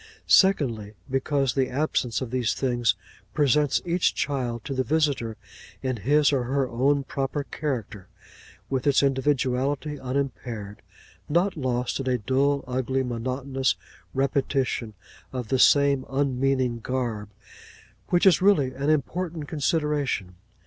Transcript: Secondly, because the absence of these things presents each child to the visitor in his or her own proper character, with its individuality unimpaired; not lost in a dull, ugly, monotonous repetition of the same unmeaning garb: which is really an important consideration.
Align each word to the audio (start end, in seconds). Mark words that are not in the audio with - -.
Secondly, 0.25 0.95
because 1.07 1.53
the 1.53 1.69
absence 1.69 2.21
of 2.21 2.31
these 2.31 2.55
things 2.55 2.95
presents 3.35 3.83
each 3.85 4.15
child 4.15 4.65
to 4.65 4.73
the 4.73 4.83
visitor 4.83 5.37
in 5.83 5.97
his 5.97 6.33
or 6.33 6.45
her 6.45 6.67
own 6.67 7.03
proper 7.03 7.43
character, 7.43 8.07
with 8.67 8.87
its 8.87 9.03
individuality 9.03 9.99
unimpaired; 9.99 10.81
not 11.29 11.55
lost 11.55 11.99
in 11.99 12.07
a 12.09 12.17
dull, 12.17 12.63
ugly, 12.67 13.03
monotonous 13.03 13.75
repetition 14.15 14.95
of 15.31 15.49
the 15.49 15.59
same 15.59 16.03
unmeaning 16.09 16.79
garb: 16.79 17.29
which 18.07 18.25
is 18.25 18.41
really 18.41 18.73
an 18.73 18.89
important 18.89 19.47
consideration. 19.47 20.33